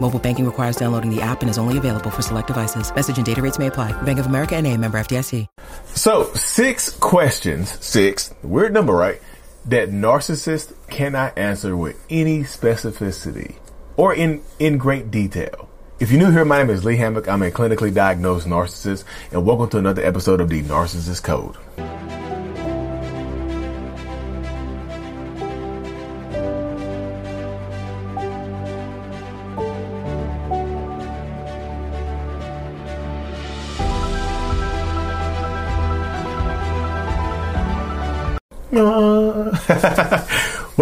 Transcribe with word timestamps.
Mobile 0.00 0.18
banking 0.18 0.44
requires 0.44 0.76
downloading 0.76 1.14
the 1.14 1.20
app 1.20 1.42
and 1.42 1.50
is 1.50 1.58
only 1.58 1.76
available 1.76 2.10
for 2.10 2.22
select 2.22 2.46
devices. 2.46 2.94
Message 2.94 3.16
and 3.16 3.26
data 3.26 3.42
rates 3.42 3.58
may 3.58 3.66
apply. 3.66 3.92
Bank 4.02 4.18
of 4.18 4.26
America 4.26 4.56
and 4.56 4.66
a 4.66 4.76
member 4.76 4.98
FDIC. 4.98 5.46
So, 5.94 6.32
six 6.34 6.90
questions, 6.90 7.84
six, 7.84 8.32
weird 8.42 8.72
number, 8.72 8.92
right? 8.92 9.20
That 9.66 9.90
narcissists 9.90 10.72
cannot 10.88 11.36
answer 11.36 11.76
with 11.76 12.02
any 12.08 12.40
specificity 12.40 13.56
or 13.96 14.14
in, 14.14 14.42
in 14.58 14.78
great 14.78 15.10
detail. 15.10 15.68
If 16.00 16.12
you're 16.12 16.20
new 16.20 16.30
here, 16.30 16.44
my 16.44 16.58
name 16.58 16.70
is 16.70 16.84
Lee 16.84 16.96
Hammock. 16.96 17.28
I'm 17.28 17.42
a 17.42 17.50
clinically 17.50 17.92
diagnosed 17.92 18.46
narcissist, 18.46 19.02
and 19.32 19.44
welcome 19.44 19.68
to 19.70 19.78
another 19.78 20.04
episode 20.04 20.40
of 20.40 20.48
the 20.48 20.62
Narcissist 20.62 21.24
Code. 21.24 21.56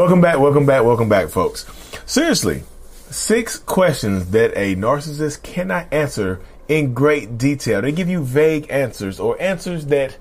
Welcome 0.07 0.21
back, 0.21 0.39
welcome 0.39 0.67
back, 0.67 0.85
welcome 0.85 1.09
back, 1.09 1.29
folks. 1.29 1.67
Seriously, 2.07 2.63
six 3.11 3.59
questions 3.59 4.31
that 4.31 4.53
a 4.55 4.77
narcissist 4.77 5.43
cannot 5.43 5.93
answer 5.93 6.41
in 6.69 6.95
great 6.95 7.37
detail. 7.37 7.83
They 7.83 7.91
give 7.91 8.09
you 8.09 8.23
vague 8.23 8.71
answers 8.71 9.19
or 9.19 9.37
answers 9.43 9.87
that 9.87 10.17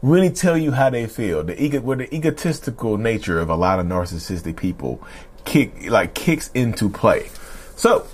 really 0.00 0.30
tell 0.30 0.56
you 0.56 0.72
how 0.72 0.88
they 0.88 1.06
feel. 1.06 1.44
The 1.44 1.62
ego, 1.62 1.82
where 1.82 1.98
the 1.98 2.14
egotistical 2.14 2.96
nature 2.96 3.38
of 3.38 3.50
a 3.50 3.54
lot 3.54 3.78
of 3.78 3.84
narcissistic 3.84 4.56
people 4.56 5.06
kick, 5.44 5.90
like 5.90 6.14
kicks 6.14 6.50
into 6.54 6.88
play. 6.88 7.28
So, 7.76 8.06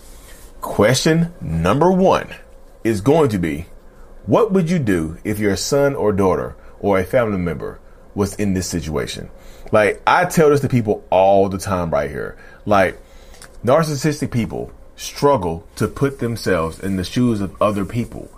question 0.61 1.33
number 1.41 1.93
one 1.93 2.35
is 2.83 3.03
going 3.03 3.29
to 3.29 3.39
be, 3.39 3.67
what 4.27 4.51
would 4.51 4.69
you 4.69 4.81
do 4.81 5.19
if 5.23 5.39
your 5.39 5.55
son 5.55 5.95
or 5.95 6.13
daughter 6.13 6.57
or 6.81 6.99
a 6.99 7.05
family 7.05 7.39
member 7.39 7.79
was 8.19 8.35
in 8.35 8.53
this 8.53 8.67
situation. 8.67 9.31
Like 9.73 10.03
I 10.07 10.25
tell 10.25 10.51
this 10.51 10.61
to 10.61 10.69
people 10.69 11.05
all 11.11 11.49
the 11.49 11.59
time 11.59 11.91
right 11.91 12.11
here. 12.11 12.37
Like 12.65 12.99
narcissistic 13.65 14.31
people 14.31 14.73
struggle 14.97 15.67
to 15.77 15.89
put 15.89 16.19
themselves 16.19 16.81
in 16.81 16.97
the 16.97 17.05
shoes 17.05 17.41
of 17.41 17.61
other 17.63 17.85
people. 17.85 18.31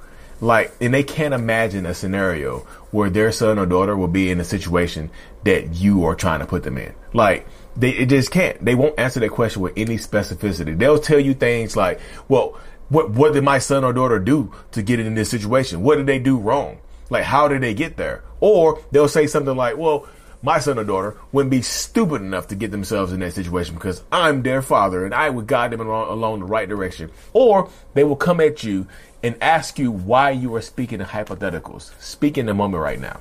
Like, 0.42 0.72
and 0.80 0.94
they 0.94 1.02
can't 1.02 1.34
imagine 1.34 1.84
a 1.84 1.94
scenario 1.94 2.60
where 2.90 3.10
their 3.10 3.30
son 3.30 3.58
or 3.58 3.66
daughter 3.66 3.96
will 3.96 4.08
be 4.08 4.30
in 4.30 4.40
a 4.40 4.44
situation 4.44 5.10
that 5.44 5.74
you 5.74 6.04
are 6.04 6.14
trying 6.14 6.40
to 6.40 6.46
put 6.46 6.62
them 6.62 6.78
in. 6.78 6.94
Like, 7.12 7.46
they 7.76 7.90
it 7.90 8.08
just 8.08 8.30
can't. 8.30 8.62
They 8.64 8.74
won't 8.74 8.98
answer 8.98 9.20
that 9.20 9.30
question 9.30 9.62
with 9.62 9.74
any 9.76 9.96
specificity. 9.96 10.78
They'll 10.78 10.98
tell 10.98 11.20
you 11.20 11.34
things 11.34 11.76
like, 11.76 12.00
well, 12.28 12.58
what 12.88 13.10
what 13.10 13.34
did 13.34 13.44
my 13.44 13.58
son 13.58 13.84
or 13.84 13.92
daughter 13.92 14.18
do 14.18 14.52
to 14.72 14.82
get 14.82 14.98
in 14.98 15.14
this 15.14 15.30
situation? 15.30 15.82
What 15.82 15.96
did 15.96 16.06
they 16.06 16.18
do 16.18 16.38
wrong? 16.38 16.78
Like, 17.10 17.24
how 17.24 17.48
did 17.48 17.62
they 17.62 17.74
get 17.74 17.96
there? 17.96 18.22
Or 18.40 18.82
they'll 18.92 19.08
say 19.08 19.26
something 19.26 19.56
like, 19.56 19.76
well, 19.76 20.08
my 20.42 20.58
son 20.58 20.78
or 20.78 20.84
daughter 20.84 21.16
wouldn't 21.32 21.50
be 21.50 21.62
stupid 21.62 22.22
enough 22.22 22.48
to 22.48 22.54
get 22.54 22.70
themselves 22.70 23.12
in 23.12 23.20
that 23.20 23.34
situation 23.34 23.74
because 23.74 24.02
I'm 24.10 24.42
their 24.42 24.62
father 24.62 25.04
and 25.04 25.14
I 25.14 25.28
would 25.28 25.46
guide 25.46 25.72
them 25.72 25.80
along, 25.80 26.08
along 26.08 26.40
the 26.40 26.46
right 26.46 26.68
direction. 26.68 27.10
Or 27.32 27.68
they 27.94 28.04
will 28.04 28.16
come 28.16 28.40
at 28.40 28.64
you 28.64 28.86
and 29.22 29.36
ask 29.42 29.78
you 29.78 29.90
why 29.90 30.30
you 30.30 30.54
are 30.54 30.62
speaking 30.62 31.00
in 31.00 31.06
hypotheticals. 31.06 31.92
Speak 32.00 32.38
in 32.38 32.46
the 32.46 32.54
moment 32.54 32.82
right 32.82 33.00
now. 33.00 33.20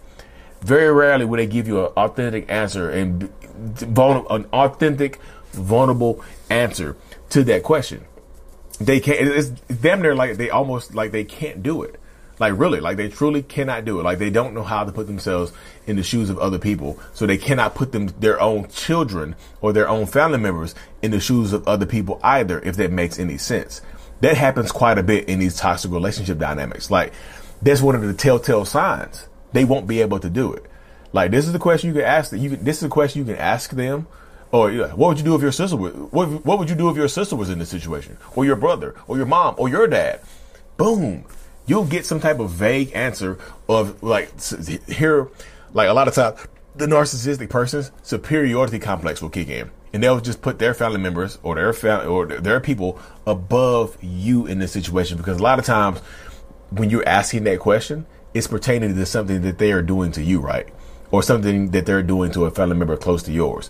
Very 0.61 0.93
rarely 0.93 1.25
will 1.25 1.37
they 1.37 1.47
give 1.47 1.67
you 1.67 1.85
an 1.85 1.91
authentic 1.97 2.49
answer 2.49 2.89
and 2.89 3.23
an 3.81 4.45
authentic, 4.53 5.19
vulnerable 5.51 6.23
answer 6.49 6.95
to 7.29 7.43
that 7.45 7.63
question. 7.63 8.05
They 8.79 8.99
can't. 8.99 9.19
It's 9.19 9.49
damn 9.49 10.01
near 10.01 10.15
like 10.15 10.37
they 10.37 10.49
almost 10.49 10.95
like 10.95 11.11
they 11.11 11.25
can't 11.25 11.61
do 11.61 11.83
it. 11.83 11.99
Like 12.39 12.57
really, 12.57 12.79
like 12.79 12.95
they 12.95 13.09
truly 13.09 13.43
cannot 13.43 13.83
do 13.83 13.99
it. 13.99 14.03
Like 14.03 14.17
they 14.17 14.29
don't 14.29 14.53
know 14.53 14.63
how 14.63 14.85
to 14.85 14.91
put 14.91 15.07
themselves 15.07 15.51
in 15.85 15.97
the 15.97 16.03
shoes 16.03 16.29
of 16.29 16.39
other 16.39 16.57
people. 16.57 16.97
So 17.13 17.25
they 17.25 17.37
cannot 17.37 17.75
put 17.75 17.91
them, 17.91 18.07
their 18.19 18.39
own 18.39 18.69
children 18.69 19.35
or 19.59 19.73
their 19.73 19.89
own 19.89 20.05
family 20.05 20.39
members 20.39 20.73
in 21.01 21.11
the 21.11 21.19
shoes 21.19 21.51
of 21.51 21.67
other 21.67 21.85
people 21.85 22.19
either, 22.23 22.59
if 22.61 22.77
that 22.77 22.91
makes 22.91 23.19
any 23.19 23.37
sense. 23.37 23.81
That 24.21 24.37
happens 24.37 24.71
quite 24.71 24.97
a 24.97 25.03
bit 25.03 25.27
in 25.27 25.39
these 25.39 25.57
toxic 25.57 25.91
relationship 25.91 26.37
dynamics. 26.37 26.89
Like 26.89 27.13
that's 27.61 27.81
one 27.81 27.95
of 27.95 28.01
the 28.01 28.13
telltale 28.13 28.65
signs. 28.65 29.27
They 29.51 29.65
won't 29.65 29.87
be 29.87 30.01
able 30.01 30.19
to 30.19 30.29
do 30.29 30.53
it. 30.53 30.65
Like 31.11 31.31
this 31.31 31.45
is 31.45 31.51
the 31.51 31.59
question 31.59 31.89
you 31.89 31.95
can 31.95 32.05
ask. 32.05 32.31
That 32.31 32.37
You 32.37 32.51
can, 32.51 32.63
this 32.63 32.77
is 32.77 32.83
a 32.83 32.89
question 32.89 33.19
you 33.19 33.33
can 33.33 33.41
ask 33.41 33.71
them. 33.71 34.07
Or 34.51 34.71
what 34.71 35.09
would 35.09 35.17
you 35.19 35.23
do 35.23 35.35
if 35.35 35.41
your 35.41 35.51
sister 35.51 35.75
was, 35.75 35.93
what, 35.93 36.43
what 36.43 36.57
would 36.57 36.71
you 36.71 36.75
do 36.75 36.89
if 36.89 36.95
your 36.95 37.07
sister 37.07 37.35
was 37.35 37.51
in 37.51 37.59
this 37.59 37.69
situation? 37.69 38.17
Or 38.35 38.45
your 38.45 38.55
brother, 38.55 38.95
or 39.07 39.15
your 39.17 39.27
mom, 39.27 39.53
or 39.59 39.69
your 39.69 39.85
dad? 39.85 40.21
Boom 40.75 41.25
you'll 41.69 41.85
get 41.85 42.03
some 42.03 42.19
type 42.19 42.39
of 42.39 42.49
vague 42.49 42.91
answer 42.95 43.37
of 43.69 44.01
like 44.01 44.31
here, 44.87 45.29
like 45.71 45.87
a 45.87 45.93
lot 45.93 46.07
of 46.07 46.15
times 46.15 46.39
the 46.75 46.87
narcissistic 46.87 47.49
person's 47.49 47.91
superiority 48.01 48.79
complex 48.79 49.21
will 49.21 49.29
kick 49.29 49.49
in 49.49 49.69
and 49.93 50.01
they'll 50.01 50.19
just 50.19 50.41
put 50.41 50.57
their 50.57 50.73
family 50.73 50.99
members 50.99 51.37
or 51.43 51.55
their 51.55 51.71
family 51.71 52.07
or 52.07 52.25
their 52.25 52.59
people 52.59 52.99
above 53.27 53.97
you 54.01 54.47
in 54.47 54.57
this 54.57 54.71
situation 54.71 55.17
because 55.17 55.37
a 55.37 55.43
lot 55.43 55.59
of 55.59 55.65
times 55.65 55.99
when 56.71 56.89
you're 56.89 57.07
asking 57.07 57.43
that 57.43 57.59
question, 57.59 58.05
it's 58.33 58.47
pertaining 58.47 58.95
to 58.95 59.05
something 59.05 59.41
that 59.41 59.59
they 59.59 59.71
are 59.71 59.81
doing 59.83 60.11
to 60.13 60.23
you, 60.23 60.39
right? 60.39 60.67
Or 61.11 61.21
something 61.21 61.69
that 61.71 61.85
they're 61.85 62.03
doing 62.03 62.31
to 62.31 62.45
a 62.45 62.51
family 62.51 62.77
member 62.77 62.97
close 62.97 63.23
to 63.23 63.31
yours. 63.31 63.69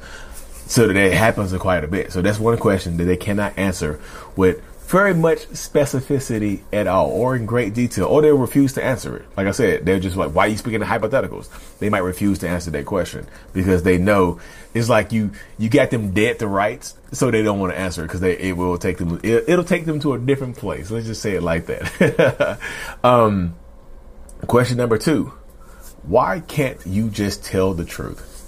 So 0.68 0.88
that 0.88 0.96
it 0.96 1.14
happens 1.14 1.52
quite 1.58 1.84
a 1.84 1.88
bit. 1.88 2.12
So 2.12 2.22
that's 2.22 2.40
one 2.40 2.58
question 2.58 2.98
that 2.98 3.06
they 3.06 3.18
cannot 3.18 3.58
answer 3.58 4.00
with 4.36 4.62
very 4.90 5.14
much 5.14 5.48
specificity 5.50 6.62
at 6.74 6.88
all 6.88 7.12
or 7.12 7.36
in 7.36 7.46
great 7.46 7.76
detail, 7.76 8.06
or 8.06 8.24
they'll 8.24 8.36
refuse 8.36 8.74
to 8.74 8.84
answer 8.84 9.18
it. 9.18 9.26
Like 9.38 9.46
I 9.46 9.52
said, 9.52 9.86
they're 9.86 10.00
just 10.00 10.16
like, 10.16 10.32
why 10.34 10.46
are 10.46 10.50
you 10.50 10.58
speaking 10.58 10.82
in 10.82 10.88
hypotheticals? 10.88 11.48
They 11.78 11.90
might 11.90 12.00
refuse 12.00 12.40
to 12.40 12.50
answer 12.50 12.72
that 12.72 12.88
question 12.88 13.28
because 13.54 13.84
they 13.84 14.00
know 14.00 14.40
it's 14.74 14.90
like 14.90 15.12
you, 15.12 15.30
you 15.60 15.70
got 15.70 15.92
them 15.92 16.12
dead 16.12 16.40
to 16.40 16.48
rights. 16.48 16.96
So 17.12 17.30
they 17.30 17.44
don't 17.44 17.60
want 17.60 17.72
to 17.74 17.80
answer 17.80 18.04
it 18.04 18.08
because 18.08 18.22
they, 18.22 18.36
it 18.38 18.58
will 18.58 18.80
take 18.80 18.98
them, 18.98 19.20
it, 19.22 19.48
will 19.48 19.64
take 19.64 19.86
them 19.86 20.00
to 20.00 20.14
a 20.14 20.20
different 20.20 20.58
place. 20.58 20.90
Let's 20.90 21.06
just 21.06 21.22
say 21.22 21.36
it 21.36 21.44
like 21.44 21.68
that. 21.68 22.60
um, 23.04 23.56
question 24.48 24.78
number 24.78 24.98
two. 24.98 25.34
Why 26.02 26.40
can't 26.40 26.80
you 26.88 27.10
just 27.10 27.44
tell 27.44 27.76
the 27.76 27.86
truth? 27.86 28.39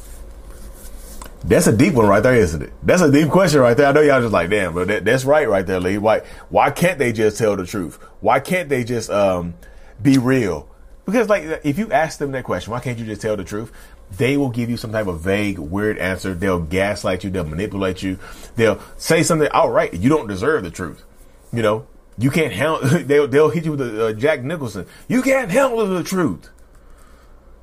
That's 1.44 1.66
a 1.68 1.76
deep 1.76 1.96
one 1.96 2.08
right 2.08 2.22
there, 2.22 2.36
isn't 2.36 2.62
it? 2.62 2.72
That's 2.84 3.02
a 3.02 3.12
deep 3.12 3.30
question 3.30 3.62
right 3.62 3.76
there. 3.76 3.88
I 3.88 3.92
know 3.92 4.02
y'all 4.02 4.22
just 4.22 4.34
like, 4.34 4.50
damn, 4.50 4.74
but 4.74 4.88
that, 4.88 5.06
that's 5.06 5.26
right 5.26 5.50
right 5.50 5.66
there, 5.66 5.80
Lee. 5.80 5.98
Why, 5.98 6.20
why 6.50 6.70
can't 6.70 7.00
they 7.00 7.12
just 7.12 7.38
tell 7.38 7.56
the 7.56 7.66
truth? 7.66 7.96
Why 8.20 8.40
can't 8.40 8.70
they 8.70 8.84
just, 8.84 9.10
um, 9.10 9.56
be 10.02 10.18
real? 10.18 10.68
Because 11.06 11.30
like, 11.30 11.62
if 11.64 11.80
you 11.80 11.92
ask 11.92 12.20
them 12.20 12.32
that 12.34 12.44
question, 12.44 12.72
why 12.72 12.80
can't 12.80 13.00
you 13.00 13.06
just 13.06 13.22
tell 13.22 13.36
the 13.36 13.44
truth? 13.44 13.72
They 14.18 14.38
will 14.38 14.50
give 14.50 14.70
you 14.70 14.78
some 14.78 14.92
type 14.92 15.08
of 15.08 15.22
vague, 15.22 15.58
weird 15.58 15.98
answer. 15.98 16.34
They'll 16.34 16.60
gaslight 16.60 17.24
you. 17.24 17.30
They'll 17.30 17.46
manipulate 17.46 18.04
you. 18.04 18.20
They'll 18.56 18.80
say 18.98 19.24
something 19.24 19.50
outright. 19.52 19.94
You 19.94 20.10
don't 20.10 20.28
deserve 20.28 20.64
the 20.64 20.72
truth. 20.72 21.04
You 21.52 21.64
know, 21.64 21.88
you 22.18 22.30
can't 22.30 22.54
handle, 22.54 22.80
they'll, 23.04 23.28
they'll 23.28 23.50
hit 23.50 23.66
you 23.66 23.72
with 23.72 23.82
a 23.82 24.14
Jack 24.14 24.44
Nicholson. 24.44 24.86
You 25.08 25.22
can't 25.22 25.50
handle 25.50 25.88
the 25.88 26.04
truth. 26.04 26.50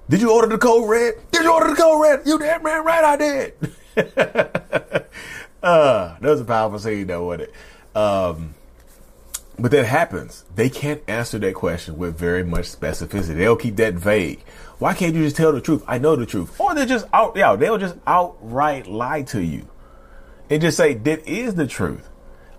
Did 0.09 0.21
you 0.21 0.33
order 0.33 0.49
the 0.49 0.59
code 0.59 0.89
red? 0.89 1.15
Did 1.31 1.43
you 1.43 1.53
order 1.53 1.71
the 1.71 1.77
code 1.77 2.03
red? 2.03 2.27
You 2.27 2.39
damn 2.39 2.63
man 2.63 2.85
right 2.85 3.05
I 3.05 3.17
did. 3.17 3.55
uh, 5.63 6.17
that 6.19 6.23
was 6.23 6.41
a 6.41 6.45
powerful 6.45 6.79
scene 6.79 7.07
though, 7.07 7.27
wasn't 7.27 7.51
it? 7.51 7.97
Um, 7.97 8.55
but 9.59 9.71
that 9.73 9.87
happens. 9.87 10.45
They 10.55 10.71
can't 10.71 11.03
answer 11.09 11.39
that 11.41 11.55
question 11.55 11.99
with 11.99 12.17
very 12.17 12.45
much 12.45 12.67
specificity. 12.67 13.37
They'll 13.37 13.57
keep 13.57 13.77
that 13.77 13.95
vague. 13.95 14.41
Why 14.79 14.95
can't 14.95 15.15
you 15.15 15.25
just 15.25 15.37
tell 15.37 15.53
the 15.53 15.61
truth? 15.61 15.83
I 15.89 15.99
know 15.99 16.15
the 16.15 16.27
truth. 16.27 16.59
Or 16.61 16.75
they 16.75 16.87
just 16.87 17.07
out, 17.13 17.35
yeah, 17.37 17.57
they'll 17.57 17.79
just 17.79 17.97
outright 18.07 18.87
lie 18.87 19.23
to 19.23 19.43
you 19.43 19.69
and 20.49 20.63
just 20.63 20.77
say, 20.77 20.95
that 20.95 21.27
is 21.27 21.57
the 21.57 21.67
truth. 21.67 22.09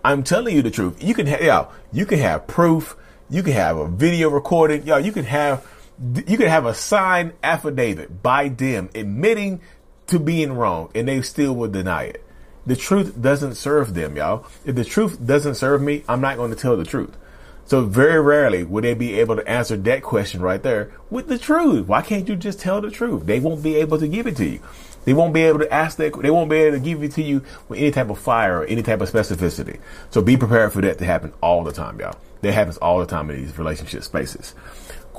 I'm 0.04 0.24
telling 0.24 0.56
you 0.56 0.62
the 0.62 0.72
truth. 0.72 1.02
You 1.02 1.14
can 1.14 1.28
have, 1.28 1.42
yeah, 1.42 1.68
you 1.92 2.06
can 2.06 2.20
have 2.20 2.48
proof. 2.48 2.98
You 3.30 3.44
can 3.44 3.54
have 3.54 3.78
a 3.78 3.88
video 3.88 4.30
recording. 4.30 4.86
Yeah, 4.86 4.98
you 4.98 5.12
can 5.12 5.24
have, 5.26 5.66
you 6.00 6.38
can 6.38 6.48
have 6.48 6.66
a 6.66 6.74
signed 6.74 7.34
affidavit 7.44 8.24
by 8.24 8.50
them 8.50 8.90
admitting 8.96 9.62
to 10.08 10.20
being 10.20 10.54
wrong 10.54 10.90
and 10.96 11.08
they 11.08 11.22
still 11.22 11.56
will 11.56 11.70
deny 11.70 12.04
it. 12.04 12.26
The 12.66 12.76
truth 12.76 13.20
doesn't 13.20 13.56
serve 13.56 13.94
them, 13.94 14.16
y'all. 14.16 14.46
If 14.66 14.76
the 14.76 14.86
truth 14.86 15.26
doesn't 15.26 15.56
serve 15.56 15.82
me, 15.82 16.04
I'm 16.08 16.22
not 16.22 16.38
going 16.38 16.52
to 16.52 16.58
tell 16.58 16.78
the 16.78 16.86
truth. 16.86 17.18
So 17.66 17.86
very 17.86 18.20
rarely 18.20 18.64
would 18.64 18.84
they 18.84 18.96
be 18.96 19.20
able 19.20 19.36
to 19.36 19.48
answer 19.48 19.78
that 19.78 20.02
question 20.02 20.42
right 20.42 20.62
there 20.62 20.92
with 21.10 21.28
the 21.28 21.38
truth. 21.38 21.88
Why 21.88 22.02
can't 22.02 22.28
you 22.28 22.36
just 22.36 22.60
tell 22.60 22.82
the 22.82 22.90
truth? 22.90 23.26
They 23.26 23.40
won't 23.40 23.62
be 23.62 23.76
able 23.76 24.00
to 24.00 24.08
give 24.08 24.26
it 24.26 24.38
to 24.38 24.46
you. 24.46 24.60
They 25.06 25.14
won't 25.14 25.34
be 25.34 25.44
able 25.44 25.60
to 25.60 25.72
ask 25.72 25.98
that. 25.98 26.20
They 26.20 26.32
won't 26.32 26.50
be 26.50 26.58
able 26.58 26.78
to 26.78 26.84
give 26.84 27.04
it 27.04 27.12
to 27.14 27.22
you 27.22 27.44
with 27.68 27.80
any 27.80 27.92
type 27.92 28.10
of 28.10 28.20
fire 28.20 28.62
or 28.62 28.66
any 28.66 28.82
type 28.82 29.02
of 29.02 29.12
specificity. 29.12 29.80
So 30.10 30.22
be 30.22 30.36
prepared 30.38 30.74
for 30.74 30.82
that 30.82 30.98
to 30.98 31.06
happen 31.06 31.34
all 31.42 31.64
the 31.64 31.72
time, 31.72 32.00
y'all. 32.00 32.18
That 32.42 32.54
happens 32.54 32.78
all 32.78 33.00
the 33.00 33.06
time 33.06 33.30
in 33.30 33.38
these 33.38 33.58
relationship 33.58 34.04
spaces. 34.04 34.56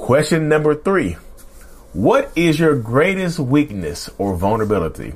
Question 0.01 0.49
number 0.49 0.75
three. 0.75 1.19
What 1.93 2.33
is 2.35 2.59
your 2.59 2.75
greatest 2.75 3.39
weakness 3.39 4.09
or 4.17 4.35
vulnerability? 4.35 5.13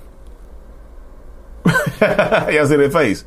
Y'all 2.00 2.66
see 2.66 2.76
their 2.76 2.90
face. 2.90 3.24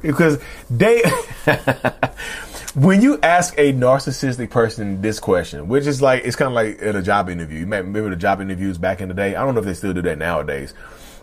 Because 0.00 0.40
they, 0.70 1.02
when 2.74 3.02
you 3.02 3.20
ask 3.22 3.54
a 3.58 3.74
narcissistic 3.74 4.48
person 4.48 5.02
this 5.02 5.20
question, 5.20 5.68
which 5.68 5.86
is 5.86 6.00
like, 6.00 6.24
it's 6.24 6.36
kind 6.36 6.48
of 6.48 6.54
like 6.54 6.80
at 6.80 6.96
a 6.96 7.02
job 7.02 7.28
interview. 7.28 7.58
You 7.58 7.66
remember 7.66 8.08
the 8.08 8.16
job 8.16 8.40
interviews 8.40 8.78
back 8.78 9.02
in 9.02 9.08
the 9.08 9.14
day? 9.14 9.36
I 9.36 9.44
don't 9.44 9.54
know 9.54 9.60
if 9.60 9.66
they 9.66 9.74
still 9.74 9.92
do 9.92 10.02
that 10.02 10.16
nowadays. 10.16 10.72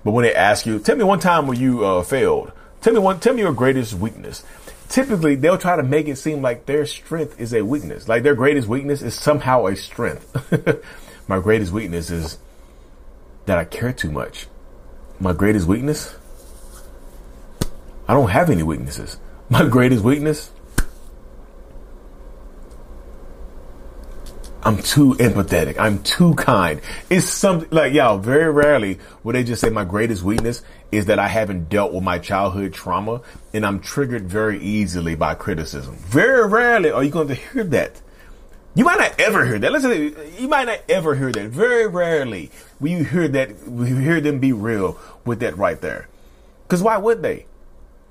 But 0.04 0.12
when 0.12 0.24
they 0.24 0.36
ask 0.36 0.68
you, 0.68 0.78
tell 0.78 0.96
me 0.96 1.04
one 1.04 1.20
time 1.20 1.48
when 1.48 1.60
you 1.60 1.84
uh, 1.84 2.04
failed. 2.04 2.52
Tell 2.82 2.94
me 2.94 3.00
one, 3.00 3.20
tell 3.20 3.34
me 3.34 3.42
your 3.42 3.54
greatest 3.54 3.96
weakness. 3.96 4.44
Typically, 4.94 5.34
they'll 5.34 5.58
try 5.58 5.76
to 5.76 5.82
make 5.82 6.08
it 6.08 6.18
seem 6.18 6.44
like 6.44 6.68
their 6.68 6.86
strength 6.86 7.42
is 7.42 7.52
a 7.52 7.64
weakness. 7.64 8.08
Like 8.08 8.22
their 8.22 8.36
greatest 8.36 8.68
weakness 8.68 9.02
is 9.02 9.16
somehow 9.16 9.66
a 9.66 9.76
strength. 9.76 10.30
My 11.28 11.40
greatest 11.40 11.72
weakness 11.72 12.12
is 12.12 12.38
that 13.48 13.58
I 13.58 13.66
care 13.66 13.92
too 13.92 14.12
much. 14.12 14.46
My 15.20 15.34
greatest 15.34 15.66
weakness? 15.66 16.14
I 18.08 18.14
don't 18.14 18.30
have 18.30 18.52
any 18.52 18.62
weaknesses. 18.62 19.18
My 19.50 19.66
greatest 19.66 20.04
weakness? 20.04 20.52
I'm 24.62 24.78
too 24.78 25.16
empathetic. 25.16 25.80
I'm 25.80 26.04
too 26.04 26.36
kind. 26.36 26.82
It's 27.10 27.28
something 27.28 27.68
like, 27.72 27.94
y'all, 27.94 28.20
very 28.20 28.52
rarely 28.52 29.00
will 29.24 29.34
they 29.34 29.44
just 29.44 29.60
say 29.60 29.72
my 29.72 29.86
greatest 29.86 30.22
weakness 30.22 30.62
is 30.94 31.06
that 31.08 31.18
I 31.18 31.28
haven't 31.28 31.70
dealt 31.70 31.92
with 31.92 32.04
my 32.04 32.20
childhood 32.20 32.74
trauma 32.74 33.22
and 33.52 33.66
I'm 33.66 33.80
triggered 33.80 34.30
very 34.30 34.60
easily 34.60 35.16
by 35.16 35.34
criticism. 35.34 35.96
Very 35.96 36.48
rarely 36.48 36.92
are 36.92 37.04
you 37.04 37.10
going 37.10 37.28
to 37.30 37.36
hear 37.36 37.64
that. 37.66 38.00
You 38.76 38.86
might 38.86 39.00
not 39.00 39.20
ever 39.20 39.46
hear 39.46 39.60
that. 39.60 39.72
Listen, 39.72 40.16
you 40.38 40.48
might 40.48 40.66
not 40.66 40.80
ever 40.90 41.16
hear 41.16 41.32
that. 41.32 41.50
Very 41.50 41.88
rarely 41.88 42.52
will 42.80 42.90
you 42.90 43.04
hear 43.04 43.28
that, 43.28 43.68
will 43.68 43.88
you 43.88 43.98
hear 43.98 44.22
them 44.22 44.40
be 44.40 44.54
real 44.54 45.00
with 45.26 45.40
that 45.40 45.58
right 45.58 45.82
there. 45.82 46.08
Cause 46.68 46.82
why 46.82 46.98
would 46.98 47.22
they? 47.22 47.46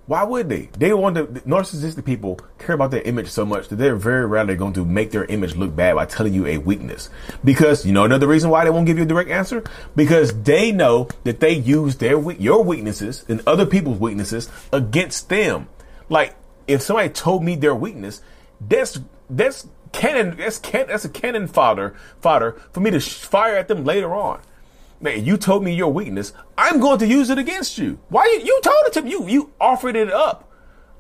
Why 0.07 0.25
would 0.25 0.49
they? 0.49 0.69
They 0.77 0.93
want 0.93 1.15
to, 1.15 1.25
narcissistic 1.47 2.05
people 2.05 2.41
care 2.59 2.75
about 2.75 2.91
their 2.91 3.03
image 3.03 3.29
so 3.29 3.47
much 3.47 3.69
that 3.69 3.77
they're 3.77 3.95
very 3.95 4.27
rarely 4.27 4.57
going 4.57 4.73
to 4.73 4.85
make 4.85 5.13
their 5.13 5.25
image 5.27 5.55
look 5.55 5.77
bad 5.77 5.95
by 5.95 6.07
telling 6.07 6.35
you 6.35 6.45
a 6.47 6.59
weakness. 6.59 7.09
Because, 7.45 7.87
you 7.87 7.93
know, 7.93 8.05
another 8.05 8.27
reason 8.27 8.51
why 8.51 8.65
they 8.65 8.71
won't 8.71 8.87
give 8.87 8.99
you 8.99 9.05
a 9.05 9.07
direct 9.07 9.31
answer? 9.31 9.63
Because 9.95 10.43
they 10.43 10.73
know 10.73 11.09
that 11.23 11.39
they 11.39 11.53
use 11.53 11.97
their, 11.97 12.19
your 12.33 12.65
weaknesses 12.65 13.25
and 13.29 13.43
other 13.47 13.65
people's 13.65 14.01
weaknesses 14.01 14.51
against 14.73 15.29
them. 15.29 15.69
Like, 16.09 16.35
if 16.67 16.83
somebody 16.83 17.09
told 17.09 17.45
me 17.45 17.55
their 17.55 17.75
weakness, 17.75 18.23
that's, 18.61 18.99
that's 19.31 19.69
cannon, 19.93 20.37
that's 20.37 20.59
can, 20.59 20.89
that's 20.89 21.05
a 21.05 21.09
cannon 21.09 21.47
fodder, 21.47 21.95
fodder 22.21 22.61
for 22.73 22.81
me 22.81 22.91
to 22.91 23.01
fire 23.01 23.55
at 23.57 23.69
them 23.69 23.85
later 23.85 24.15
on. 24.15 24.41
Man, 25.03 25.25
you 25.25 25.37
told 25.37 25.65
me 25.65 25.75
your 25.75 25.93
weakness. 25.93 26.33
I'm 26.57 26.79
going 26.79 27.01
to 27.01 27.07
use 27.07 27.29
it 27.29 27.37
against 27.37 27.77
you. 27.77 27.99
Why 28.09 28.25
you, 28.27 28.47
you 28.47 28.61
told 28.63 28.87
it 28.87 28.93
to 28.95 29.03
me? 29.03 29.11
You, 29.11 29.29
you 29.29 29.53
offered 29.61 29.97
it 29.97 30.11
up. 30.13 30.49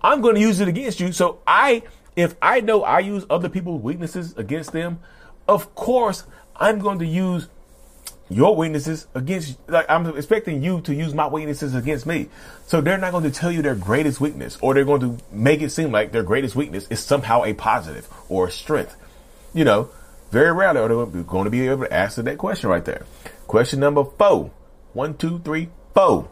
I'm 0.02 0.20
going 0.20 0.34
to 0.34 0.40
use 0.40 0.58
it 0.58 0.66
against 0.66 0.98
you. 0.98 1.12
So 1.12 1.38
I, 1.46 1.84
if 2.16 2.34
I 2.42 2.60
know 2.60 2.82
I 2.82 2.98
use 2.98 3.24
other 3.30 3.48
people's 3.48 3.80
weaknesses 3.80 4.36
against 4.36 4.72
them, 4.72 4.98
of 5.46 5.74
course 5.76 6.24
I'm 6.56 6.80
going 6.80 6.98
to 6.98 7.06
use 7.06 7.48
your 8.28 8.56
weaknesses 8.56 9.06
against 9.14 9.56
like 9.68 9.86
I'm 9.88 10.06
expecting 10.16 10.62
you 10.62 10.80
to 10.82 10.94
use 10.94 11.14
my 11.14 11.28
weaknesses 11.28 11.74
against 11.74 12.04
me. 12.04 12.28
So 12.66 12.80
they're 12.80 12.98
not 12.98 13.12
going 13.12 13.24
to 13.24 13.30
tell 13.30 13.52
you 13.52 13.62
their 13.62 13.74
greatest 13.76 14.20
weakness 14.20 14.58
or 14.60 14.74
they're 14.74 14.84
going 14.84 15.02
to 15.02 15.18
make 15.30 15.62
it 15.62 15.70
seem 15.70 15.92
like 15.92 16.10
their 16.10 16.22
greatest 16.24 16.56
weakness 16.56 16.88
is 16.88 16.98
somehow 16.98 17.44
a 17.44 17.54
positive 17.54 18.08
or 18.28 18.48
a 18.48 18.50
strength. 18.50 18.96
You 19.54 19.64
know, 19.64 19.90
very 20.32 20.52
rarely 20.52 20.80
are 20.80 21.06
they 21.06 21.22
going 21.22 21.44
to 21.44 21.50
be 21.50 21.68
able 21.68 21.84
to 21.84 21.92
answer 21.92 22.22
that 22.22 22.38
question 22.38 22.70
right 22.70 22.84
there. 22.84 23.04
Question 23.52 23.80
number 23.80 24.04
four. 24.04 24.50
One, 24.94 25.14
two, 25.14 25.38
three, 25.40 25.68
four. 25.92 26.26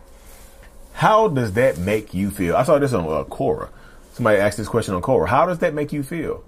How 0.95 1.29
does 1.29 1.53
that 1.53 1.77
make 1.77 2.15
you 2.15 2.31
feel? 2.31 2.57
I 2.57 2.63
saw 2.63 2.79
this 2.79 2.95
on 2.95 3.05
uh, 3.05 3.25
Quora. 3.25 3.69
Somebody 4.15 4.39
asked 4.39 4.57
this 4.57 4.69
question 4.69 4.95
on 4.95 5.03
Quora. 5.03 5.29
How 5.29 5.45
does 5.45 5.59
that 5.59 5.75
make 5.75 5.93
you 5.93 6.03
feel? 6.03 6.43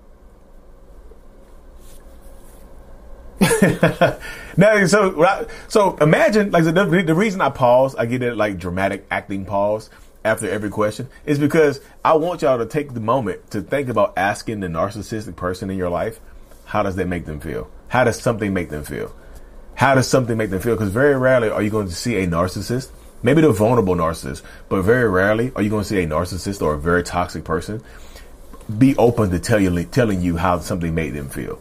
now, 4.57 4.87
so 4.87 5.47
so 5.69 5.95
imagine 5.97 6.53
like 6.53 6.65
the, 6.65 7.03
the 7.07 7.15
reason 7.15 7.43
I 7.43 7.51
pause, 7.51 7.95
I 7.95 8.07
get 8.07 8.23
it 8.23 8.39
like 8.39 8.57
dramatic 8.57 9.05
acting 9.11 9.45
pause 9.45 9.91
after 10.25 10.49
every 10.49 10.71
question 10.71 11.07
is 11.27 11.39
because 11.39 11.83
I 12.03 12.15
want 12.15 12.41
y'all 12.41 12.57
to 12.57 12.65
take 12.65 12.95
the 12.95 13.01
moment 13.01 13.51
to 13.51 13.61
think 13.61 13.91
about 13.91 14.15
asking 14.17 14.61
the 14.61 14.69
narcissistic 14.69 15.37
person 15.37 15.69
in 15.69 15.77
your 15.77 15.91
life, 15.91 16.19
how 16.65 16.83
does 16.83 16.97
that 16.97 17.09
make 17.09 17.27
them 17.27 17.41
feel? 17.41 17.71
How 17.89 18.05
does 18.05 18.19
something 18.19 18.55
make 18.55 18.71
them 18.71 18.85
feel? 18.85 19.15
How 19.75 19.95
does 19.95 20.09
something 20.09 20.37
make 20.37 20.51
them 20.51 20.61
feel? 20.61 20.75
Because 20.75 20.91
very 20.91 21.17
rarely 21.17 21.51
are 21.51 21.63
you 21.63 21.71
going 21.71 21.89
to 21.89 21.95
see 21.95 22.17
a 22.17 22.27
narcissist, 22.27 22.91
maybe 23.23 23.41
the 23.41 23.53
vulnerable 23.53 23.95
narcissist, 23.95 24.43
but 24.69 24.83
very 24.83 25.09
rarely 25.09 25.53
are 25.57 25.63
you 25.63 25.71
going 25.71 25.83
to 25.83 25.89
see 25.89 26.01
a 26.01 26.07
narcissist 26.07 26.63
or 26.63 26.75
a 26.75 26.79
very 26.79 27.03
toxic 27.03 27.45
person 27.45 27.83
be 28.79 28.97
open 28.97 29.31
to 29.31 29.39
tell 29.41 29.61
you, 29.61 29.85
telling 29.85 30.23
you 30.23 30.37
how 30.37 30.59
something 30.61 30.95
made 30.95 31.15
them 31.15 31.29
feel 31.29 31.59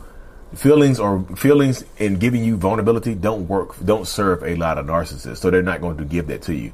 feelings 0.55 0.99
or 0.99 1.23
feelings 1.35 1.83
and 1.99 2.19
giving 2.19 2.43
you 2.43 2.57
vulnerability 2.57 3.15
don't 3.15 3.47
work, 3.47 3.75
don't 3.83 4.07
serve 4.07 4.43
a 4.43 4.55
lot 4.55 4.77
of 4.77 4.85
narcissists. 4.85 5.37
So 5.37 5.49
they're 5.49 5.61
not 5.61 5.81
going 5.81 5.97
to 5.97 6.05
give 6.05 6.27
that 6.27 6.43
to 6.43 6.55
you. 6.55 6.73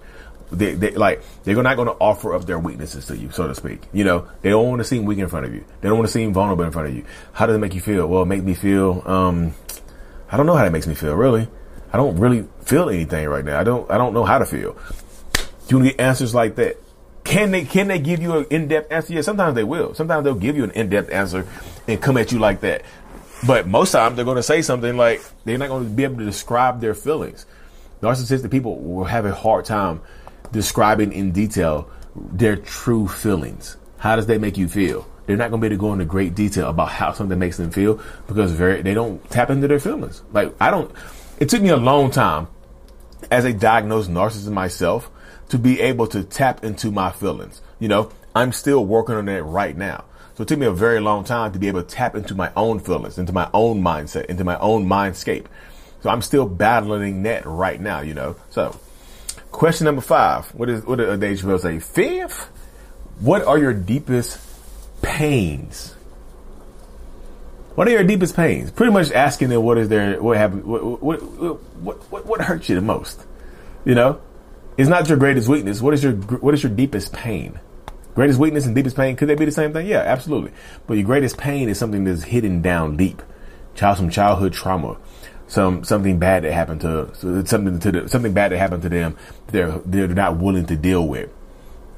They, 0.52 0.76
they 0.76 0.92
like 0.92 1.24
they're 1.44 1.62
not 1.62 1.76
going 1.76 1.90
to 1.90 1.96
offer 1.96 2.34
up 2.34 2.46
their 2.46 2.58
weaknesses 2.58 3.08
to 3.08 3.18
you, 3.18 3.32
so 3.32 3.48
to 3.48 3.56
speak. 3.56 3.82
You 3.92 4.06
know, 4.06 4.28
they 4.42 4.50
don't 4.50 4.68
want 4.68 4.80
to 4.80 4.86
seem 4.86 5.04
weak 5.04 5.20
in 5.20 5.28
front 5.28 5.46
of 5.46 5.54
you. 5.54 5.66
They 5.82 5.90
don't 5.90 5.98
want 5.98 6.08
to 6.08 6.14
seem 6.14 6.34
vulnerable 6.34 6.64
in 6.64 6.72
front 6.72 6.88
of 6.88 6.96
you. 6.96 7.04
How 7.34 7.48
does 7.48 7.58
it 7.58 7.60
make 7.60 7.76
you 7.76 7.82
feel? 7.82 8.08
Well, 8.08 8.22
it 8.22 8.28
make 8.28 8.44
me 8.44 8.54
feel. 8.54 9.04
Um, 9.06 9.54
I 10.30 10.38
don't 10.38 10.46
know 10.46 10.56
how 10.56 10.64
that 10.64 10.72
makes 10.72 10.88
me 10.88 10.96
feel. 10.96 11.16
Really, 11.16 11.48
I 11.92 11.98
don't 11.98 12.18
really 12.18 12.48
feel 12.62 12.90
anything 12.90 13.28
right 13.28 13.46
now. 13.46 13.60
I 13.60 13.64
don't. 13.64 13.90
I 13.90 13.98
don't 13.98 14.14
know 14.14 14.26
how 14.26 14.40
to 14.40 14.46
feel. 14.46 14.74
Do 15.34 15.76
you 15.76 15.78
want 15.78 15.90
to 15.90 15.96
get 15.96 16.00
answers 16.00 16.34
like 16.34 16.56
that? 16.56 16.78
Can 17.24 17.52
they 17.52 17.66
can 17.66 17.88
they 17.88 18.00
give 18.00 18.22
you 18.22 18.38
an 18.38 18.46
in 18.50 18.68
depth 18.68 18.92
answer? 18.92 19.14
Yeah, 19.14 19.22
sometimes 19.22 19.56
they 19.56 19.64
will. 19.64 19.94
Sometimes 19.94 20.24
they'll 20.24 20.36
give 20.36 20.56
you 20.56 20.64
an 20.64 20.72
in 20.72 20.90
depth 20.90 21.12
answer 21.12 21.48
and 21.88 22.02
come 22.02 22.18
at 22.18 22.32
you 22.32 22.40
like 22.40 22.62
that. 22.62 22.84
But 23.46 23.68
most 23.68 23.92
times 23.92 24.16
they're 24.16 24.26
going 24.26 24.38
to 24.38 24.44
say 24.44 24.62
something 24.62 24.98
like 24.98 25.22
they're 25.46 25.58
not 25.58 25.70
going 25.70 25.84
to 25.84 25.90
be 25.90 26.04
able 26.04 26.18
to 26.18 26.26
describe 26.26 26.82
their 26.82 26.94
feelings. 26.94 27.46
Narcissistic 28.02 28.50
people 28.50 28.80
will 28.80 29.06
have 29.06 29.26
a 29.26 29.34
hard 29.34 29.66
time 29.66 30.02
describing 30.52 31.12
in 31.12 31.32
detail 31.32 31.90
their 32.16 32.56
true 32.56 33.08
feelings. 33.08 33.78
How 33.98 34.16
does 34.16 34.28
that 34.28 34.42
make 34.42 34.58
you 34.58 34.68
feel? 34.68 35.08
They're 35.28 35.38
not 35.38 35.52
going 35.52 35.62
to 35.62 35.70
be 35.70 35.74
able 35.74 35.84
to 35.84 35.88
go 35.88 35.94
into 35.94 36.06
great 36.06 36.34
detail 36.34 36.70
about 36.70 36.90
how 36.90 37.12
something 37.12 37.38
makes 37.38 37.58
them 37.58 37.70
feel 37.70 38.02
because 38.28 38.52
very 38.54 38.82
they 38.82 38.94
don't 38.94 39.30
tap 39.30 39.50
into 39.50 39.68
their 39.68 39.80
feelings. 39.80 40.24
Like 40.32 40.56
I 40.60 40.72
don't. 40.72 40.90
It 41.40 41.50
took 41.50 41.62
me 41.62 41.70
a 41.70 41.78
long 41.78 42.10
time 42.10 42.48
as 43.30 43.46
a 43.46 43.54
diagnosed 43.54 44.10
narcissist 44.10 44.50
myself 44.50 45.12
to 45.50 45.60
be 45.60 45.82
able 45.82 46.08
to 46.08 46.24
tap 46.24 46.64
into 46.64 46.92
my 46.92 47.12
feelings. 47.12 47.62
You 47.80 47.90
know, 47.90 48.12
I'm 48.34 48.54
still 48.54 48.86
working 48.86 49.16
on 49.16 49.26
that 49.26 49.44
right 49.44 49.76
now. 49.78 50.06
So 50.36 50.44
it 50.44 50.48
took 50.48 50.60
me 50.60 50.66
a 50.66 50.72
very 50.72 51.00
long 51.00 51.24
time 51.24 51.52
to 51.54 51.60
be 51.60 51.68
able 51.68 51.84
to 51.84 51.88
tap 51.88 52.16
into 52.16 52.36
my 52.36 52.52
own 52.56 52.80
feelings, 52.80 53.18
into 53.18 53.34
my 53.34 53.50
own 53.54 53.82
mindset, 53.82 54.26
into 54.26 54.44
my 54.44 54.58
own 54.60 54.88
mindscape. 54.88 55.46
So 56.04 56.10
I'm 56.10 56.22
still 56.22 56.46
battling 56.46 57.24
that 57.24 57.46
right 57.46 57.82
now, 57.82 58.02
you 58.02 58.14
know. 58.14 58.36
So 58.52 58.80
question 59.52 59.86
number 59.86 60.02
five. 60.02 60.46
What 60.54 60.70
is 60.70 60.86
what 60.86 61.00
did 61.00 61.20
Dave 61.20 61.40
Chappelle 61.40 61.60
say? 61.60 61.80
Fifth, 61.80 62.50
what 63.20 63.44
are 63.44 63.58
your 63.58 63.74
deepest 63.74 64.38
pains? 65.02 65.94
What 67.76 67.88
are 67.88 67.92
your 67.92 68.04
deepest 68.04 68.36
pains? 68.36 68.72
Pretty 68.72 68.92
much 68.92 69.12
asking 69.12 69.50
them 69.50 69.64
what 69.64 69.78
is 69.78 69.90
their 69.90 70.22
what 70.22 70.38
happened 70.38 70.66
what 70.66 71.02
what 71.02 71.22
what 71.22 72.12
what, 72.12 72.26
what 72.26 72.42
hurts 72.42 72.70
you 72.70 72.76
the 72.76 72.82
most? 72.82 73.24
You 73.86 73.96
know? 73.96 74.20
It's 74.78 74.90
not 74.90 75.08
your 75.10 75.18
greatest 75.18 75.48
weakness. 75.48 75.82
What 75.82 75.94
is 75.94 76.04
your 76.04 76.14
what 76.14 76.54
is 76.54 76.64
your 76.64 76.72
deepest 76.72 77.14
pain? 77.14 77.60
Greatest 78.16 78.40
weakness 78.40 78.66
and 78.66 78.74
deepest 78.76 78.96
pain, 78.96 79.16
could 79.16 79.30
they 79.30 79.36
be 79.36 79.46
the 79.46 79.52
same 79.52 79.74
thing? 79.74 79.86
Yeah, 79.86 80.00
absolutely. 80.00 80.52
But 80.88 80.96
your 80.96 81.06
greatest 81.06 81.38
pain 81.38 81.70
is 81.70 81.78
something 81.78 82.04
that's 82.04 82.24
hidden 82.24 82.64
down 82.64 82.98
deep. 82.98 83.22
Child, 83.76 83.98
some 83.98 84.10
childhood 84.10 84.54
trauma. 84.54 84.98
some 85.48 85.84
something 85.84 86.20
bad 86.20 86.44
that 86.44 86.52
happened 86.54 86.82
to 86.82 87.14
something 87.46 87.80
to 87.80 87.92
the, 87.92 88.10
something 88.10 88.34
bad 88.34 88.52
that 88.52 88.58
happened 88.58 88.84
to 88.84 88.90
them. 88.90 89.16
They're 89.48 89.80
they're 89.86 90.08
not 90.08 90.38
willing 90.38 90.66
to 90.68 90.76
deal 90.76 91.08
with 91.08 91.30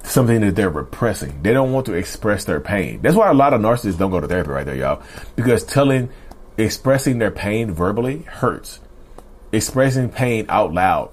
something 0.03 0.41
that 0.41 0.55
they're 0.55 0.69
repressing. 0.69 1.41
They 1.41 1.53
don't 1.53 1.71
want 1.71 1.85
to 1.87 1.93
express 1.93 2.45
their 2.45 2.59
pain. 2.59 3.01
That's 3.01 3.15
why 3.15 3.29
a 3.29 3.33
lot 3.33 3.53
of 3.53 3.61
narcissists 3.61 3.97
don't 3.97 4.11
go 4.11 4.19
to 4.19 4.27
therapy 4.27 4.51
right 4.51 4.65
there, 4.65 4.75
y'all. 4.75 5.01
Because 5.35 5.63
telling, 5.63 6.09
expressing 6.57 7.19
their 7.19 7.31
pain 7.31 7.71
verbally 7.71 8.23
hurts. 8.23 8.79
Expressing 9.51 10.09
pain 10.09 10.45
out 10.49 10.73
loud 10.73 11.11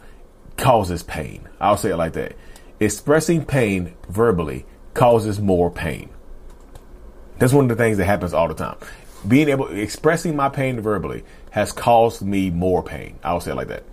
causes 0.57 1.02
pain. 1.02 1.49
I'll 1.61 1.76
say 1.76 1.90
it 1.90 1.97
like 1.97 2.14
that. 2.14 2.37
Expressing 2.81 3.45
pain 3.45 3.95
verbally 4.09 4.66
causes 4.95 5.40
more 5.40 5.71
pain. 5.71 6.11
That's 7.38 7.52
one 7.52 7.71
of 7.71 7.76
the 7.76 7.83
things 7.83 7.99
that 7.99 8.05
happens 8.05 8.33
all 8.33 8.49
the 8.49 8.55
time. 8.55 8.76
Being 9.26 9.49
able, 9.49 9.69
expressing 9.69 10.37
my 10.37 10.49
pain 10.49 10.81
verbally 10.81 11.25
has 11.50 11.73
caused 11.73 12.23
me 12.23 12.50
more 12.50 12.83
pain. 12.83 13.19
I'll 13.23 13.40
say 13.40 13.50
it 13.50 13.57
like 13.57 13.69
that 13.69 13.85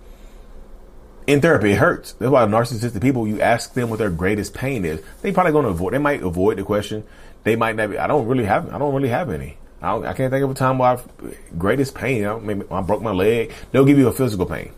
in 1.26 1.40
therapy, 1.40 1.72
it 1.72 1.78
hurts. 1.78 2.12
That's 2.14 2.30
why 2.30 2.44
narcissistic 2.46 3.00
people, 3.00 3.26
you 3.26 3.40
ask 3.40 3.72
them 3.74 3.90
what 3.90 3.98
their 3.98 4.10
greatest 4.10 4.54
pain 4.54 4.84
is, 4.84 5.00
they 5.22 5.32
probably 5.32 5.52
going 5.52 5.64
to 5.64 5.70
avoid. 5.70 5.94
They 5.94 5.98
might 5.98 6.22
avoid 6.22 6.58
the 6.58 6.64
question. 6.64 7.04
They 7.44 7.56
might 7.56 7.76
not. 7.76 7.90
Be, 7.90 7.98
I 7.98 8.06
don't 8.06 8.26
really 8.26 8.44
have. 8.44 8.72
I 8.72 8.78
don't 8.78 8.94
really 8.94 9.08
have 9.08 9.30
any. 9.30 9.56
I, 9.82 9.96
I 9.96 10.12
can't 10.14 10.30
think 10.30 10.44
of 10.44 10.50
a 10.50 10.54
time 10.54 10.78
where 10.78 10.90
I've 10.90 11.58
greatest 11.58 11.94
pain. 11.94 12.22
Know, 12.22 12.40
maybe 12.40 12.64
I 12.70 12.80
broke 12.82 13.02
my 13.02 13.12
leg. 13.12 13.52
They'll 13.70 13.84
give 13.84 13.98
you 13.98 14.08
a 14.08 14.12
physical 14.12 14.46
pain. 14.46 14.72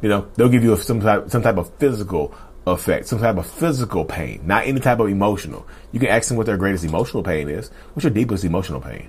You 0.00 0.08
know, 0.08 0.28
they'll 0.36 0.48
give 0.48 0.62
you 0.62 0.74
a, 0.74 0.76
some 0.76 1.00
type 1.00 1.30
some 1.30 1.42
type 1.42 1.56
of 1.56 1.72
physical 1.78 2.34
effect, 2.66 3.08
some 3.08 3.18
type 3.18 3.36
of 3.36 3.46
physical 3.46 4.04
pain, 4.04 4.42
not 4.44 4.66
any 4.66 4.80
type 4.80 5.00
of 5.00 5.08
emotional. 5.08 5.66
You 5.92 6.00
can 6.00 6.08
ask 6.08 6.28
them 6.28 6.36
what 6.36 6.46
their 6.46 6.56
greatest 6.56 6.84
emotional 6.84 7.22
pain 7.22 7.48
is. 7.48 7.70
What's 7.94 8.04
your 8.04 8.12
deepest 8.12 8.44
emotional 8.44 8.80
pain? 8.80 9.08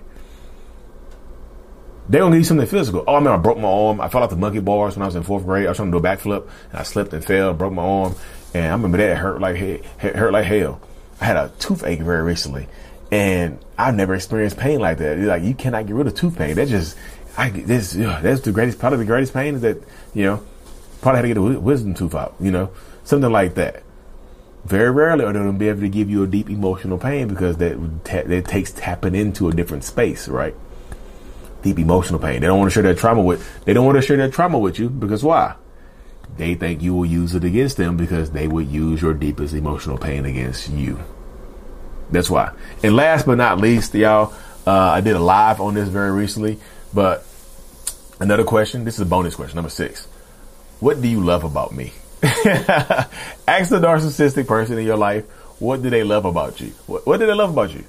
They 2.10 2.18
don't 2.18 2.32
need 2.32 2.46
something 2.46 2.66
physical. 2.66 3.04
Oh, 3.08 3.16
I 3.16 3.20
mean, 3.20 3.30
I 3.30 3.38
broke 3.38 3.60
my 3.60 3.68
arm. 3.68 4.01
I 4.01 4.10
fell 4.10 4.24
off 4.24 4.32
the 4.32 4.36
monkey 4.36 4.60
bars 4.60 4.96
when 4.96 5.04
I 5.04 5.06
was 5.06 5.16
in 5.16 5.22
fourth 5.22 5.46
grade. 5.46 5.68
I 5.68 5.70
was 5.70 5.78
trying 5.78 5.92
to 5.92 6.00
do 6.00 6.06
a 6.06 6.10
backflip, 6.10 6.50
and 6.72 6.80
I 6.80 6.84
slipped 6.84 7.13
and 7.13 7.24
fell, 7.24 7.54
broke 7.54 7.72
my 7.72 7.84
arm, 7.84 8.16
and 8.56 8.66
I 8.66 8.72
remember 8.72 8.98
that 8.98 9.16
hurt 9.16 9.39
like 9.39 9.58
hurt 10.00 10.34
like 10.34 10.46
hell. 10.46 10.82
I 11.22 11.25
had 11.25 11.38
a 11.38 11.51
toothache 11.60 12.00
very 12.00 12.24
recently, 12.24 12.68
and 13.12 13.60
I've 13.78 13.94
never 13.94 14.16
experienced 14.16 14.58
pain 14.58 14.80
like 14.80 14.98
that. 14.98 15.20
Like 15.20 15.44
you 15.44 15.54
cannot 15.54 15.86
get 15.86 15.96
rid 15.96 16.08
of 16.08 16.16
tooth 16.16 16.36
pain. 16.36 16.56
That 16.56 16.68
just, 16.68 16.98
I 17.38 17.51
this 17.51 17.96
ugh, 17.96 18.24
that's 18.24 18.42
the 18.42 18.51
greatest, 18.51 18.80
probably 18.80 19.00
the 19.00 19.06
greatest 19.06 19.32
pain 19.32 19.54
is 19.54 19.62
that 19.62 19.78
you 20.16 20.24
know, 20.24 20.44
probably 21.01 21.18
had 21.18 21.22
to 21.22 21.28
get 21.28 21.38
a 21.38 21.60
wisdom 21.60 21.94
tooth 21.94 22.16
out. 22.16 22.34
You 22.39 22.50
know, 22.50 22.72
something 23.04 23.32
like 23.32 23.54
that. 23.54 23.84
Very 24.66 24.89
rarely 24.89 25.25
are 25.25 25.32
they 25.32 25.39
going 25.39 25.54
to 25.54 25.58
be 25.58 25.70
able 25.70 25.82
to 25.82 25.89
give 25.89 26.10
you 26.10 26.24
a 26.24 26.28
deep 26.28 26.50
emotional 26.50 26.98
pain 26.98 27.28
because 27.28 27.58
that 27.58 27.78
that 28.06 28.46
takes 28.46 28.72
tapping 28.72 29.13
into 29.13 29.48
a 29.48 29.54
different 29.54 29.84
space, 29.84 30.28
right? 30.28 30.56
Deep 31.62 31.80
emotional 31.80 32.20
pain. 32.20 32.42
They 32.42 32.48
don't 32.48 32.60
want 32.60 32.72
to 32.72 32.74
share 32.74 32.84
their 32.84 32.96
trauma 32.96 33.22
with. 33.22 33.66
They 33.66 33.74
don't 33.74 33.86
want 33.86 33.98
to 33.98 34.01
share 34.01 34.18
their 34.18 34.30
trauma 34.30 34.60
with 34.60 34.80
you 34.80 34.89
because 34.89 35.24
why? 35.24 35.56
They 36.38 36.56
think 36.56 36.82
you 36.82 36.94
will 36.94 37.06
use 37.06 37.36
it 37.36 37.44
against 37.44 37.78
them 37.78 37.98
because 37.98 38.32
they 38.32 38.48
would 38.48 38.68
use 38.68 39.01
your 39.01 39.13
deepest 39.13 39.54
emotional 39.54 39.98
pain 39.98 40.25
against 40.25 40.70
you. 40.70 41.00
That's 42.12 42.30
why. 42.30 42.54
And 42.82 42.96
last 42.96 43.25
but 43.25 43.38
not 43.38 43.60
least, 43.60 43.94
y'all, 43.94 44.34
uh, 44.66 44.72
I 44.72 45.01
did 45.01 45.16
a 45.16 45.20
live 45.20 45.60
on 45.60 45.74
this 45.74 45.89
very 45.89 46.12
recently. 46.12 46.60
But 46.94 47.25
another 48.20 48.44
question. 48.44 48.86
This 48.86 48.96
is 48.96 49.01
a 49.01 49.06
bonus 49.06 49.36
question, 49.36 49.56
number 49.58 49.70
six. 49.70 50.06
What 50.80 51.01
do 51.01 51.08
you 51.08 51.22
love 51.24 51.44
about 51.44 51.74
me? 51.74 51.92
Ask 52.24 53.70
the 53.70 53.80
narcissistic 53.80 54.48
person 54.48 54.78
in 54.78 54.86
your 54.86 54.98
life. 54.98 55.25
What 55.60 55.82
do 55.82 55.89
they 55.89 56.04
love 56.04 56.25
about 56.25 56.62
you? 56.62 56.68
What, 56.88 57.06
what 57.06 57.20
do 57.20 57.28
they 57.28 57.34
love 57.34 57.51
about 57.51 57.74
you? 57.74 57.84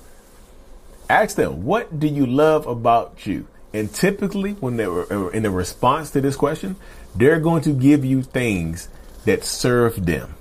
Ask 1.08 1.36
them, 1.36 1.64
what 1.64 1.98
do 1.98 2.06
you 2.06 2.26
love 2.26 2.66
about 2.66 3.26
you? 3.26 3.46
And 3.72 3.92
typically, 3.92 4.52
when 4.54 4.76
they 4.76 4.86
were 4.86 5.10
uh, 5.12 5.28
in 5.28 5.44
the 5.44 5.50
response 5.50 6.10
to 6.10 6.20
this 6.20 6.36
question, 6.36 6.76
they're 7.14 7.40
going 7.40 7.62
to 7.62 7.72
give 7.72 8.04
you 8.04 8.22
things 8.22 8.88
that 9.24 9.44
serve 9.44 10.04
them. 10.04 10.34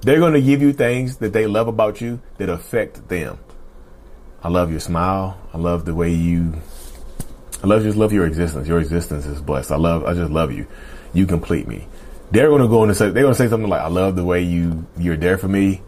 They're 0.00 0.20
going 0.20 0.34
to 0.34 0.42
give 0.42 0.62
you 0.62 0.72
things 0.72 1.18
that 1.18 1.32
they 1.32 1.46
love 1.46 1.68
about 1.68 2.00
you 2.00 2.20
that 2.38 2.48
affect 2.48 3.08
them. 3.08 3.38
I 4.42 4.48
love 4.48 4.70
your 4.70 4.80
smile. 4.80 5.38
I 5.52 5.58
love 5.58 5.84
the 5.84 5.94
way 5.94 6.10
you. 6.10 6.54
I 7.62 7.66
love 7.66 7.82
just 7.82 7.96
love 7.96 8.12
your 8.12 8.26
existence. 8.26 8.68
Your 8.68 8.78
existence 8.78 9.24
is 9.24 9.40
blessed. 9.40 9.72
I 9.72 9.76
love. 9.76 10.04
I 10.04 10.12
just 10.12 10.30
love 10.30 10.52
you. 10.52 10.66
You 11.14 11.26
complete 11.26 11.66
me. 11.66 11.86
They're 12.30 12.48
going 12.48 12.60
to 12.62 12.68
go 12.68 12.82
and 12.84 12.94
say. 12.94 13.10
They're 13.10 13.22
going 13.22 13.34
to 13.34 13.38
say 13.38 13.48
something 13.48 13.70
like, 13.70 13.80
"I 13.80 13.88
love 13.88 14.16
the 14.16 14.24
way 14.24 14.42
you. 14.42 14.86
You're 14.98 15.16
there 15.16 15.38
for 15.38 15.48
me. 15.48 15.80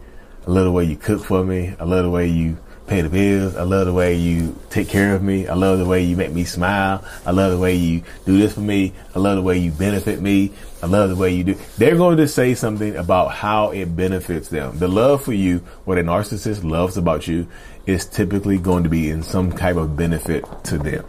I 0.47 0.51
love 0.51 0.65
the 0.65 0.71
way 0.71 0.85
you 0.85 0.95
cook 0.95 1.23
for 1.23 1.43
me. 1.43 1.75
I 1.79 1.83
love 1.83 2.03
the 2.03 2.09
way 2.09 2.27
you 2.27 2.57
pay 2.87 3.01
the 3.01 3.09
bills. 3.09 3.55
I 3.55 3.63
love 3.63 3.85
the 3.85 3.93
way 3.93 4.15
you 4.15 4.57
take 4.69 4.87
care 4.87 5.13
of 5.13 5.21
me. 5.21 5.47
I 5.47 5.53
love 5.53 5.77
the 5.77 5.85
way 5.85 6.03
you 6.03 6.15
make 6.15 6.31
me 6.31 6.45
smile. 6.45 7.03
I 7.25 7.31
love 7.31 7.51
the 7.51 7.59
way 7.59 7.75
you 7.75 8.03
do 8.25 8.37
this 8.37 8.53
for 8.53 8.61
me. 8.61 8.93
I 9.13 9.19
love 9.19 9.35
the 9.35 9.41
way 9.41 9.57
you 9.57 9.71
benefit 9.71 10.21
me. 10.21 10.53
I 10.81 10.87
love 10.87 11.09
the 11.09 11.15
way 11.15 11.33
you 11.33 11.43
do. 11.43 11.57
They're 11.77 11.97
going 11.97 12.17
to 12.17 12.27
say 12.27 12.55
something 12.55 12.95
about 12.95 13.31
how 13.31 13.71
it 13.71 13.95
benefits 13.95 14.47
them. 14.47 14.79
The 14.79 14.87
love 14.87 15.23
for 15.23 15.33
you, 15.33 15.59
what 15.85 15.97
a 15.97 16.01
narcissist 16.01 16.63
loves 16.63 16.97
about 16.97 17.27
you, 17.27 17.47
is 17.85 18.05
typically 18.05 18.57
going 18.57 18.83
to 18.83 18.89
be 18.89 19.09
in 19.09 19.21
some 19.21 19.51
type 19.51 19.75
of 19.75 19.95
benefit 19.97 20.45
to 20.65 20.77
them. 20.77 21.05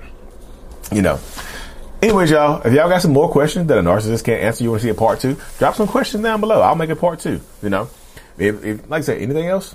You 0.92 1.02
know. 1.02 1.20
Anyways, 2.00 2.30
y'all, 2.30 2.62
if 2.64 2.72
y'all 2.72 2.88
got 2.88 3.02
some 3.02 3.12
more 3.12 3.28
questions 3.28 3.66
that 3.68 3.78
a 3.78 3.82
narcissist 3.82 4.24
can't 4.24 4.42
answer, 4.42 4.62
you 4.62 4.70
want 4.70 4.82
to 4.82 4.86
see 4.86 4.90
a 4.90 4.94
part 4.94 5.20
two, 5.20 5.36
drop 5.58 5.74
some 5.74 5.88
questions 5.88 6.22
down 6.22 6.40
below. 6.40 6.60
I'll 6.60 6.76
make 6.76 6.90
a 6.90 6.96
part 6.96 7.18
two. 7.18 7.40
You 7.60 7.70
know, 7.70 7.90
if, 8.36 8.64
if 8.64 8.88
like 8.88 9.00
I 9.00 9.02
said, 9.02 9.20
anything 9.20 9.46
else, 9.46 9.74